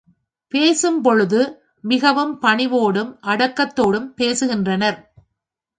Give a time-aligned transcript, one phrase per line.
[0.53, 1.41] பேசும் பொழுது
[1.83, 4.99] மிகவும் பணிவோடும் அடக்கத்தோடும் பேசுகின்றனர்.